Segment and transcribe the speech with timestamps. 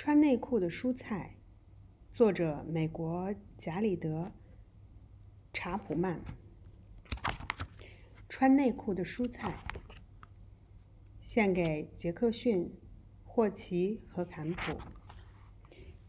[0.00, 1.34] 穿内裤的蔬菜，
[2.12, 4.26] 作者美国贾里德·
[5.52, 6.20] 查普曼。
[8.28, 9.58] 穿内裤的蔬菜，
[11.20, 12.72] 献给杰克逊、
[13.24, 14.78] 霍奇和坎普。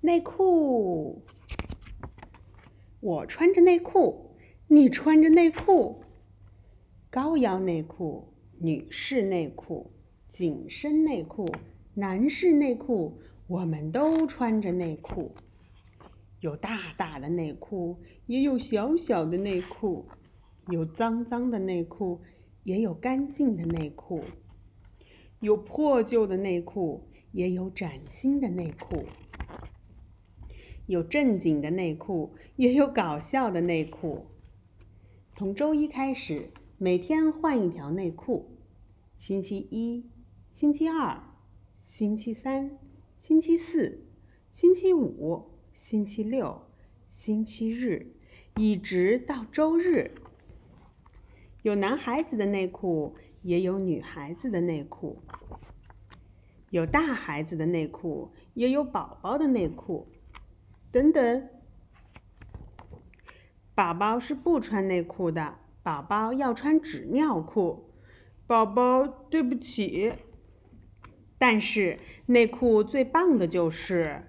[0.01, 1.25] 内裤，
[2.99, 4.37] 我穿着内裤，
[4.67, 6.03] 你穿着内裤。
[7.09, 9.91] 高腰内裤、女士内裤、
[10.29, 11.47] 紧身内裤、
[11.95, 13.19] 男士内裤。
[13.49, 15.31] 我们都穿着内裤，
[16.39, 20.05] 有大大的内裤，也有小小的内裤；
[20.67, 22.21] 有脏脏的内裤，
[22.63, 24.21] 也有干净的内裤；
[25.39, 28.99] 有破旧的内裤，也有崭新的内裤；
[30.85, 34.27] 有正经的内裤，也有搞笑的内裤。
[35.31, 38.59] 从周一开始，每天换一条内裤：
[39.17, 40.07] 星期一、
[40.51, 41.23] 星期二、
[41.73, 42.77] 星期三。
[43.19, 44.07] 星期四、
[44.49, 46.61] 星期五、星期六、
[47.09, 48.15] 星期日，
[48.55, 50.15] 一直到周日。
[51.63, 55.17] 有男孩子的内裤，也有女孩子的内裤；
[56.69, 60.07] 有大孩子的内裤，也有宝宝的内裤。
[60.89, 61.49] 等等，
[63.75, 67.91] 宝宝是不穿内裤的，宝宝要穿纸尿裤。
[68.47, 70.13] 宝宝，对不起。
[71.39, 74.27] 但是内裤最棒的就是，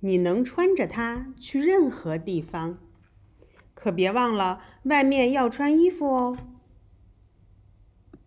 [0.00, 2.78] 你能穿着它去任何地方。
[3.74, 6.36] 可别忘了，外面要穿衣服哦。